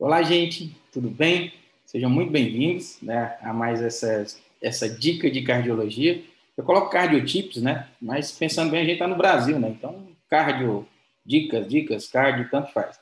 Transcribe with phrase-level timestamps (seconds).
[0.00, 1.52] Olá, gente, tudo bem?
[1.84, 4.24] Sejam muito bem-vindos né, a mais essa,
[4.58, 6.24] essa dica de cardiologia.
[6.56, 7.86] Eu coloco cardiotipos, né?
[8.00, 9.68] Mas pensando bem, a gente está no Brasil, né?
[9.68, 10.88] Então, cardio,
[11.22, 12.98] dicas, dicas, cardio, tanto faz.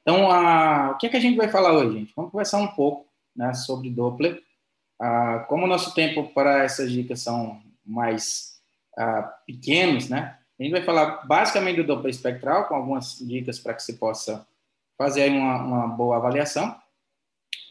[0.00, 2.12] Então, a, o que é que a gente vai falar hoje, gente?
[2.16, 3.06] Vamos conversar um pouco
[3.36, 4.42] né, sobre Doppler.
[4.98, 8.62] Ah, como o nosso tempo para essas dicas são mais
[8.96, 10.38] ah, pequenos, né?
[10.58, 14.46] A gente vai falar basicamente do Doppler espectral, com algumas dicas para que você possa
[14.96, 16.74] fazer uma, uma, boa avaliação.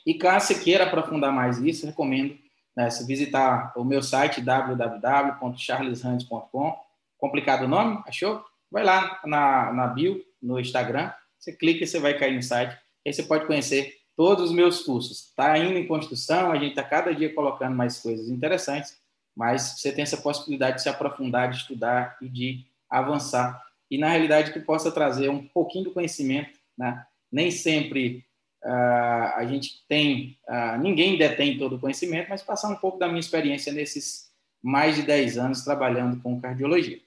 [0.05, 2.37] E caso você queira aprofundar mais isso, recomendo
[2.75, 6.75] né, você visitar o meu site www.charleshands.com.
[7.17, 8.01] Complicado o nome?
[8.05, 8.43] Achou?
[8.69, 12.77] Vai lá na, na bio, no Instagram, você clica e você vai cair no site.
[13.05, 15.27] Aí você pode conhecer todos os meus cursos.
[15.27, 18.97] Está indo em construção, a gente está cada dia colocando mais coisas interessantes,
[19.35, 23.61] mas você tem essa possibilidade de se aprofundar, de estudar e de avançar.
[23.89, 28.23] E, na realidade, que possa trazer um pouquinho do conhecimento né, nem sempre
[28.63, 33.07] uh, a gente tem, uh, ninguém detém todo o conhecimento, mas passar um pouco da
[33.07, 36.99] minha experiência nesses mais de 10 anos trabalhando com cardiologia.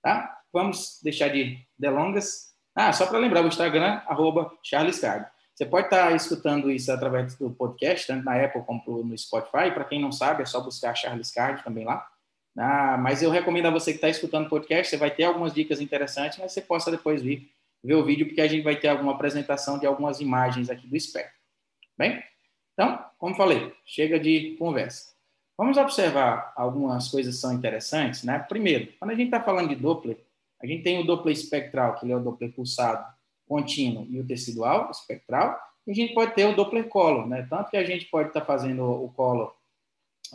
[0.00, 0.40] Tá?
[0.52, 2.54] Vamos deixar de delongas.
[2.74, 5.00] Ah, só para lembrar, o Instagram, arroba Charles.
[5.54, 9.70] Você pode estar tá escutando isso através do podcast, tanto na Apple como no Spotify.
[9.72, 12.06] Para quem não sabe, é só buscar Charles Card também lá.
[12.56, 15.52] Ah, mas eu recomendo a você que está escutando o podcast, você vai ter algumas
[15.52, 17.50] dicas interessantes, mas você possa depois vir
[17.84, 20.96] ver o vídeo, porque a gente vai ter alguma apresentação de algumas imagens aqui do
[20.96, 21.38] espectro.
[21.96, 22.22] Bem?
[22.72, 25.14] Então, como falei, chega de conversa.
[25.56, 28.38] Vamos observar algumas coisas que são interessantes, né?
[28.40, 30.18] Primeiro, quando a gente está falando de Doppler,
[30.60, 33.06] a gente tem o Doppler espectral, que é o Doppler pulsado
[33.46, 37.46] contínuo, e o tecidual espectral, e a gente pode ter o Doppler color, né?
[37.48, 39.54] Tanto que a gente pode estar tá fazendo o color,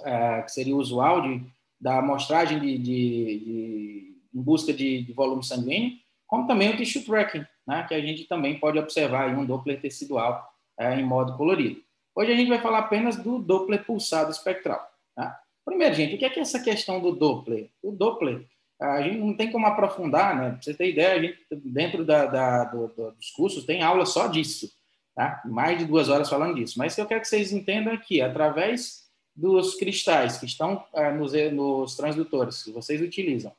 [0.05, 1.43] é, que seria o usual de,
[1.81, 5.97] da amostragem de, de, de em busca de, de volume sanguíneo,
[6.29, 9.81] como também o tissue tracking, né, que a gente também pode observar em um Doppler
[9.81, 11.81] tecidual é, em modo colorido.
[12.15, 14.79] Hoje a gente vai falar apenas do Doppler pulsado espectral.
[15.15, 15.41] Tá?
[15.65, 17.69] Primeiro, gente, o que é, que é essa questão do Doppler?
[17.81, 18.45] O Doppler,
[18.79, 20.51] a gente não tem como aprofundar, né?
[20.51, 24.05] Pra você ter ideia, a gente, dentro da, da, do, do, dos cursos tem aula
[24.05, 24.71] só disso,
[25.15, 25.41] tá?
[25.45, 26.77] Mais de duas horas falando disso.
[26.77, 31.11] Mas o que eu quero que vocês entendam aqui, através dos cristais que estão é,
[31.11, 33.51] nos, nos transdutores que vocês utilizam,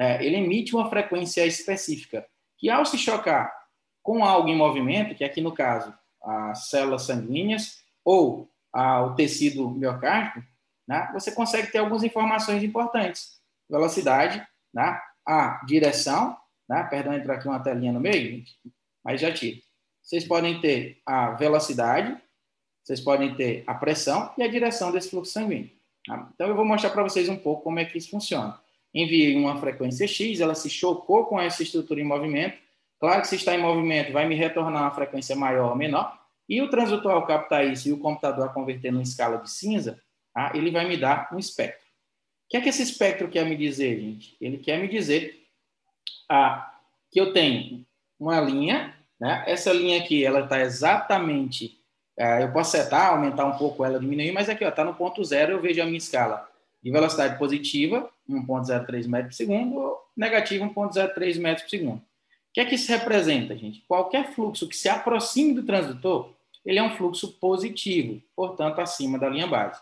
[0.00, 3.54] né, ele emite uma frequência específica, que ao se chocar
[4.02, 9.68] com algo em movimento, que aqui no caso as células sanguíneas ou a, o tecido
[9.68, 10.42] miocárdico,
[10.88, 13.42] né, você consegue ter algumas informações importantes.
[13.68, 16.34] Velocidade, né, a direção,
[16.66, 18.42] né, perdão, entrar aqui uma telinha no meio,
[19.04, 19.60] mas já tiro.
[20.00, 22.16] Vocês podem ter a velocidade,
[22.82, 25.70] vocês podem ter a pressão e a direção desse fluxo sanguíneo.
[26.06, 26.26] Tá?
[26.34, 28.58] Então, eu vou mostrar para vocês um pouco como é que isso funciona
[28.94, 32.58] enviei uma frequência X, ela se chocou com essa estrutura em movimento.
[32.98, 36.18] Claro que se está em movimento, vai me retornar uma frequência maior ou menor.
[36.48, 40.02] E o transdutor, ao captar isso e o computador a converter numa escala de cinza,
[40.34, 40.52] tá?
[40.54, 41.86] ele vai me dar um espectro.
[42.46, 44.36] O que é que esse espectro quer me dizer, gente?
[44.40, 45.46] Ele quer me dizer
[46.28, 46.74] ah,
[47.10, 47.86] que eu tenho
[48.18, 49.44] uma linha, né?
[49.46, 51.78] essa linha aqui ela está exatamente,
[52.18, 55.52] ah, eu posso setar, aumentar um pouco ela, diminuir, mas aqui está no ponto zero,
[55.52, 56.49] eu vejo a minha escala
[56.82, 61.98] de velocidade positiva, 1,03 metros por segundo, ou negativa, 1,03 metros por segundo.
[61.98, 63.84] O que é que isso representa, gente?
[63.86, 66.32] Qualquer fluxo que se aproxime do transdutor,
[66.64, 69.80] ele é um fluxo positivo, portanto, acima da linha base.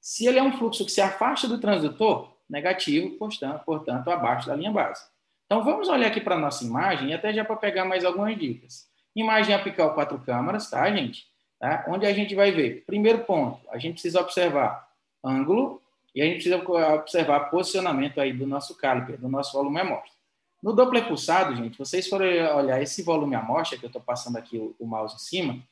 [0.00, 4.72] Se ele é um fluxo que se afasta do transdutor, negativo, portanto, abaixo da linha
[4.72, 5.02] base.
[5.46, 8.36] Então, vamos olhar aqui para a nossa imagem, e até já para pegar mais algumas
[8.38, 8.88] dicas.
[9.14, 11.26] Imagem apical quatro câmaras, tá, gente?
[11.58, 11.84] Tá?
[11.88, 14.88] Onde a gente vai ver, primeiro ponto, a gente precisa observar
[15.22, 15.80] ângulo
[16.14, 16.56] e a gente precisa
[16.94, 20.10] observar posicionamento aí do nosso caliper, do nosso volume amostra.
[20.62, 24.58] No Doppler pulsado, gente, vocês forem olhar esse volume amostra, que eu estou passando aqui
[24.58, 25.62] o, o, mouse em cima,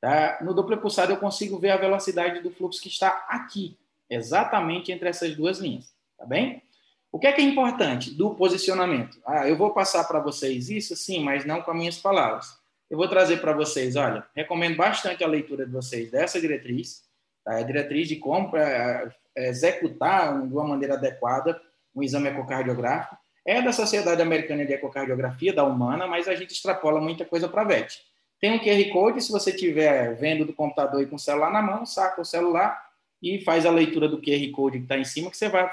[0.00, 0.38] tá?
[0.40, 3.76] no Doppler pulsado eu consigo ver a velocidade do fluxo que está aqui,
[4.08, 6.62] exatamente entre essas duas linhas, tá bem?
[7.10, 9.18] O que é que é importante do posicionamento?
[9.26, 12.58] Ah, eu vou passar para vocês isso, sim, mas não com as minhas palavras.
[12.90, 17.07] Eu vou trazer para vocês, olha, recomendo bastante a leitura de vocês dessa diretriz?
[17.48, 21.60] A diretriz de como é, executar de uma maneira adequada
[21.94, 23.16] um exame ecocardiográfico.
[23.44, 27.62] É da Sociedade Americana de Ecocardiografia, da Humana, mas a gente extrapola muita coisa para
[27.62, 28.02] a VET.
[28.40, 31.62] Tem um QR Code, se você estiver vendo do computador e com o celular na
[31.62, 32.88] mão, saca o celular
[33.22, 35.68] e faz a leitura do QR Code que está em cima, que você vai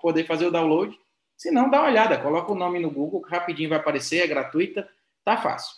[0.00, 0.98] poder fazer o download.
[1.36, 4.88] Se não, dá uma olhada, coloca o nome no Google, rapidinho vai aparecer, é gratuita,
[5.24, 5.76] tá fácil.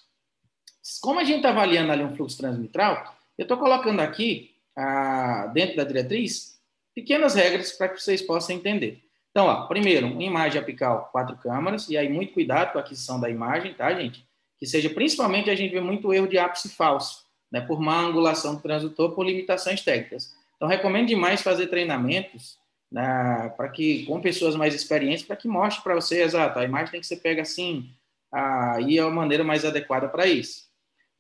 [1.03, 5.77] Como a gente está avaliando ali um fluxo transmitral, eu estou colocando aqui, ah, dentro
[5.77, 6.59] da diretriz,
[6.94, 9.03] pequenas regras para que vocês possam entender.
[9.31, 13.21] Então, ó, primeiro, uma imagem apical, quatro câmaras, e aí muito cuidado com a aquisição
[13.21, 14.27] da imagem, tá, gente?
[14.59, 17.29] Que seja, principalmente, a gente vê muito erro de ápice falso.
[17.53, 20.32] né, por má angulação do transdutor, por limitações técnicas.
[20.55, 22.56] Então, recomendo demais fazer treinamentos
[22.91, 26.93] né, para que com pessoas mais experientes, para que mostre para você, exato, a imagem
[26.93, 27.91] tem que ser pega assim,
[28.32, 30.69] aí é a maneira mais adequada para isso.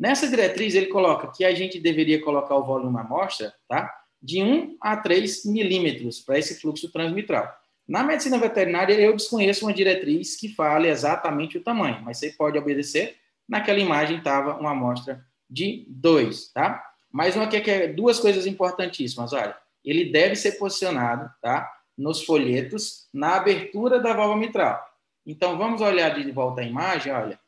[0.00, 4.42] Nessa diretriz, ele coloca que a gente deveria colocar o volume na amostra tá, de
[4.42, 7.46] 1 a 3 milímetros para esse fluxo transmitral.
[7.86, 12.56] Na medicina veterinária, eu desconheço uma diretriz que fale exatamente o tamanho, mas você pode
[12.56, 13.16] obedecer.
[13.46, 16.82] Naquela imagem estava uma amostra de 2, tá?
[17.12, 19.54] Mas uma que é duas coisas importantíssimas, olha.
[19.84, 21.70] Ele deve ser posicionado, tá?
[21.98, 24.82] Nos folhetos, na abertura da válvula mitral.
[25.26, 27.39] Então, vamos olhar de volta a imagem, olha.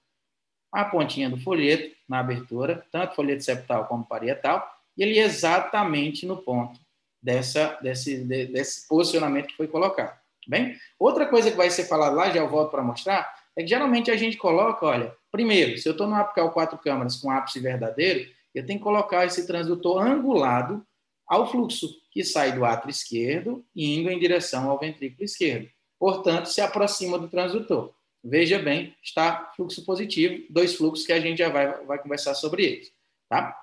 [0.73, 4.67] A pontinha do folheto na abertura, tanto folheto septal como parietal,
[4.97, 6.81] e ele é exatamente no ponto
[7.23, 10.19] dessa, desse, desse posicionamento que foi colocado.
[10.47, 14.11] Bem, outra coisa que vai ser falada lá, já volto para mostrar, é que geralmente
[14.11, 18.29] a gente coloca, olha, primeiro, se eu estou no apical quatro câmaras com ápice verdadeiro,
[18.55, 20.85] eu tenho que colocar esse transdutor angulado
[21.27, 25.69] ao fluxo que sai do átrio esquerdo e indo em direção ao ventrículo esquerdo.
[25.99, 27.95] Portanto, se aproxima do transdutor.
[28.25, 32.65] Veja bem, está fluxo positivo, dois fluxos que a gente já vai, vai conversar sobre
[32.65, 32.93] eles.
[33.29, 33.59] Tá?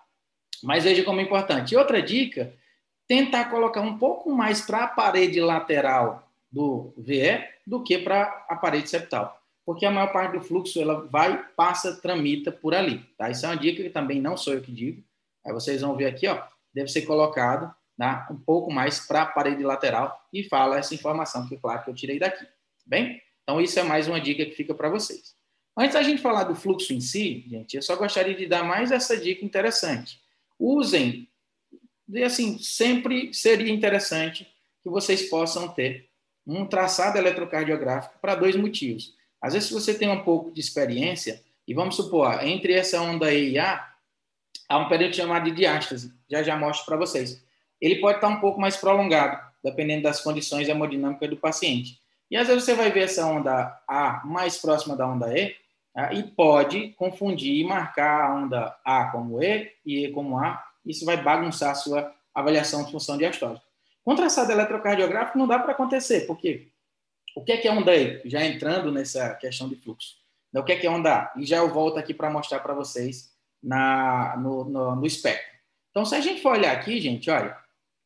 [0.61, 1.73] Mas veja como é importante.
[1.73, 2.53] E outra dica,
[3.07, 8.55] tentar colocar um pouco mais para a parede lateral do VE do que para a
[8.55, 12.99] parede septal, porque a maior parte do fluxo ela vai, passa, tramita por ali.
[13.17, 13.29] Tá?
[13.29, 15.03] Isso é uma dica que também não sou eu que digo.
[15.45, 16.41] Aí vocês vão ver aqui, ó,
[16.73, 21.47] deve ser colocado né, um pouco mais para a parede lateral e fala essa informação
[21.47, 22.45] que, claro, que eu tirei daqui.
[22.85, 23.21] Bem?
[23.49, 25.35] Então, isso é mais uma dica que fica para vocês.
[25.75, 28.91] Antes da gente falar do fluxo em si, gente, eu só gostaria de dar mais
[28.91, 30.21] essa dica interessante.
[30.59, 31.27] Usem,
[32.07, 34.47] e assim, sempre seria interessante
[34.83, 36.09] que vocês possam ter
[36.45, 39.15] um traçado eletrocardiográfico para dois motivos.
[39.41, 43.33] Às vezes, se você tem um pouco de experiência, e vamos supor, entre essa onda
[43.33, 43.95] E e A,
[44.69, 47.43] há um período chamado de diástase, já já mostro para vocês.
[47.81, 51.99] Ele pode estar um pouco mais prolongado, dependendo das condições hemodinâmicas do paciente.
[52.29, 55.55] E às vezes você vai ver essa onda A mais próxima da onda E,
[55.93, 56.13] tá?
[56.13, 60.63] e pode confundir e marcar a onda A como E e E como A.
[60.85, 63.63] Isso vai bagunçar a sua avaliação de função diastólica.
[64.03, 66.67] Com traçado eletrocardiográfico não dá para acontecer, porque
[67.35, 68.21] o que é, que é onda E?
[68.25, 70.17] Já entrando nessa questão de fluxo.
[70.53, 71.33] O que é, que é onda A?
[71.37, 75.57] E já eu volto aqui para mostrar para vocês na, no, no, no, espectro.
[75.91, 77.55] Então, se a gente for olhar aqui, gente, olha,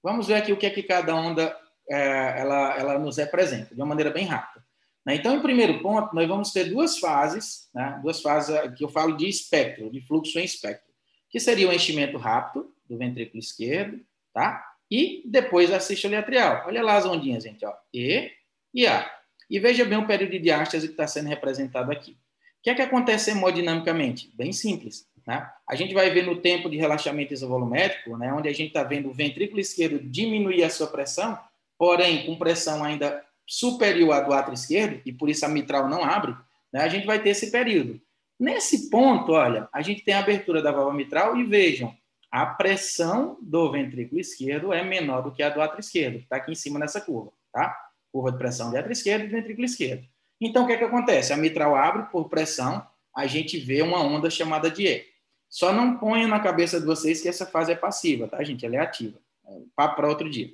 [0.01, 1.57] vamos ver aqui o que é que cada onda
[1.89, 4.63] é, ela, ela nos representa, de uma maneira bem rápida.
[5.05, 5.15] Né?
[5.15, 7.99] Então, em primeiro ponto, nós vamos ter duas fases, né?
[8.01, 10.91] duas fases que eu falo de espectro, de fluxo em espectro,
[11.29, 13.99] que seria o enchimento rápido do ventrículo esquerdo,
[14.33, 14.63] tá?
[14.89, 16.63] E depois a sístole atrial.
[16.67, 17.65] Olha lá as ondinhas, gente.
[17.65, 17.73] Ó.
[17.93, 18.31] E
[18.73, 19.09] e A.
[19.49, 22.11] E veja bem o período de diástase que está sendo representado aqui.
[22.11, 24.31] O que é que acontece hemodinamicamente?
[24.35, 25.07] Bem simples.
[25.27, 25.47] Né?
[25.69, 29.09] A gente vai ver no tempo de relaxamento isovolumétrico, né, onde a gente está vendo
[29.09, 31.37] o ventrículo esquerdo diminuir a sua pressão,
[31.83, 36.01] porém com pressão ainda superior à do átrio esquerdo, e por isso a mitral não
[36.01, 36.33] abre,
[36.71, 37.99] né, a gente vai ter esse período.
[38.39, 41.93] Nesse ponto, olha, a gente tem a abertura da válvula mitral e vejam,
[42.31, 46.37] a pressão do ventrículo esquerdo é menor do que a do átrio esquerdo, que está
[46.37, 47.77] aqui em cima nessa curva, tá?
[48.13, 50.07] Curva de pressão de átrio esquerdo e ventrículo esquerdo.
[50.39, 51.33] Então, o que é que acontece?
[51.33, 55.05] A mitral abre por pressão, a gente vê uma onda chamada de E.
[55.49, 58.65] Só não ponha na cabeça de vocês que essa fase é passiva, tá, gente?
[58.65, 59.19] Ela é ativa.
[59.45, 60.49] É papo para outro dia.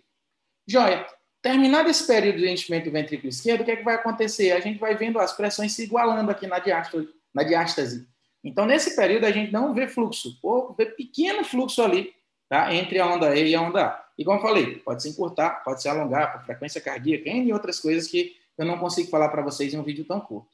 [0.67, 1.05] Joia.
[1.41, 4.51] Terminado esse período de enchimento do ventrículo esquerdo, o que é que vai acontecer?
[4.51, 7.08] A gente vai vendo as pressões se igualando aqui na diástase.
[7.34, 8.08] Na diástase.
[8.43, 12.13] Então, nesse período, a gente não vê fluxo, ou vê pequeno fluxo ali,
[12.50, 12.74] tá?
[12.74, 14.05] entre a onda E e a onda A.
[14.17, 17.79] E como eu falei, pode se encurtar, pode se alongar para frequência cardíaca, e outras
[17.79, 20.50] coisas que eu não consigo falar para vocês em um vídeo tão curto.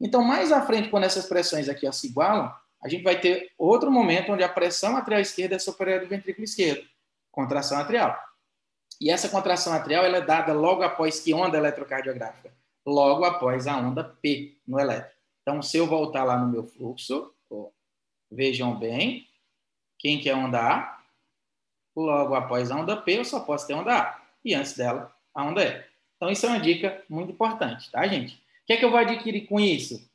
[0.00, 3.50] Então, mais à frente, quando essas pressões aqui ó, se igualam, a gente vai ter
[3.58, 6.86] outro momento onde a pressão atrial esquerda é superior do ventrículo esquerdo,
[7.32, 8.16] contração atrial.
[9.00, 12.52] E essa contração atrial ela é dada logo após que onda eletrocardiográfica?
[12.84, 15.16] Logo após a onda P no eletro.
[15.42, 17.68] Então, se eu voltar lá no meu fluxo, ó,
[18.30, 19.26] vejam bem,
[19.98, 20.98] quem que é onda A?
[21.96, 24.20] Logo após a onda P, eu só posso ter onda A.
[24.44, 25.84] E antes dela, a onda E.
[26.16, 28.34] Então, isso é uma dica muito importante, tá, gente?
[28.34, 30.10] O que é que eu vou adquirir com isso?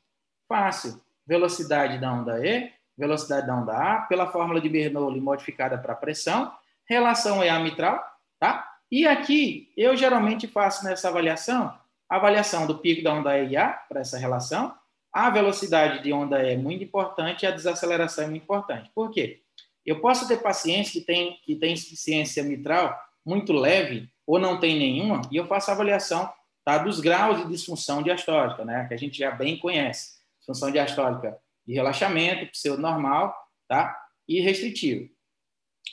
[0.47, 1.01] Fácil.
[1.25, 6.53] Velocidade da onda E, velocidade da onda A, pela fórmula de Bernoulli modificada para pressão,
[6.85, 8.03] relação EA mitral,
[8.39, 8.72] tá?
[8.93, 11.75] E aqui, eu geralmente faço nessa avaliação,
[12.07, 14.71] avaliação do pico da onda E e A, para essa relação,
[15.11, 18.91] a velocidade de onda é muito importante e a desaceleração é muito importante.
[18.93, 19.41] Por quê?
[19.83, 22.95] Eu posso ter pacientes que têm que tem insuficiência mitral
[23.25, 26.31] muito leve ou não tem nenhuma, e eu faço a avaliação
[26.63, 30.19] tá, dos graus de disfunção diastólica, né, que a gente já bem conhece.
[30.37, 31.35] Disfunção diastólica
[31.65, 33.35] de relaxamento, pseudo-normal
[33.67, 35.09] tá, e restritivo.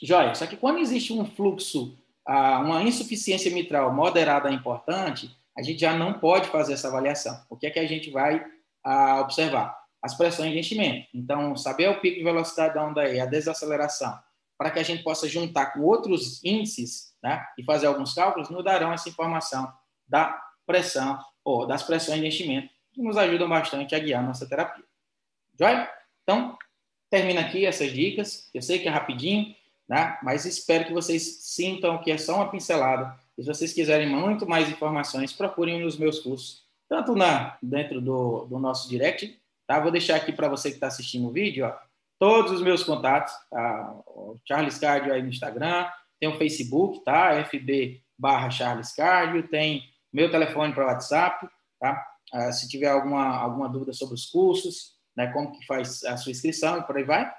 [0.03, 0.35] Joia.
[0.35, 1.97] Só que quando existe um fluxo,
[2.27, 7.43] uma insuficiência mitral moderada importante, a gente já não pode fazer essa avaliação.
[7.49, 8.45] O que é que a gente vai
[8.83, 9.79] ah, observar?
[10.01, 11.07] As pressões de enchimento.
[11.13, 14.17] Então, saber o pico de velocidade da onda E, a desaceleração,
[14.57, 18.63] para que a gente possa juntar com outros índices né, e fazer alguns cálculos, nos
[18.63, 19.71] darão essa informação
[20.07, 24.83] da pressão ou das pressões de enchimento, que nos ajudam bastante a guiar nossa terapia.
[25.59, 25.89] Joia?
[26.23, 26.57] Então,
[27.09, 28.49] termina aqui essas dicas.
[28.53, 29.55] Eu sei que é rapidinho,
[29.91, 30.17] né?
[30.23, 33.13] mas espero que vocês sintam que é só uma pincelada.
[33.37, 38.45] E se vocês quiserem muito mais informações, procurem nos meus cursos, tanto na dentro do,
[38.45, 39.81] do nosso direct, tá?
[39.81, 41.77] Vou deixar aqui para você que está assistindo o vídeo, ó,
[42.17, 43.93] todos os meus contatos, tá?
[44.07, 45.85] O Charles Cardio aí no Instagram,
[46.21, 47.43] tem o Facebook, tá?
[47.43, 49.83] FB barra Charles Cardio, tem
[50.13, 51.49] meu telefone para WhatsApp,
[51.81, 52.01] tá?
[52.31, 56.31] Ah, se tiver alguma, alguma dúvida sobre os cursos, né, como que faz a sua
[56.31, 57.29] inscrição e por aí vai.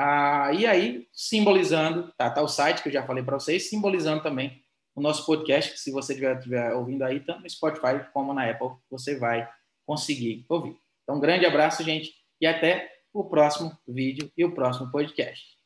[0.00, 4.22] Ah, e aí, simbolizando, tá, tá o site que eu já falei para vocês, simbolizando
[4.22, 4.62] também
[4.94, 8.76] o nosso podcast, que se você estiver ouvindo aí, tanto no Spotify como na Apple,
[8.88, 9.48] você vai
[9.84, 10.76] conseguir ouvir.
[11.02, 15.57] Então, um grande abraço, gente, e até o próximo vídeo e o próximo podcast.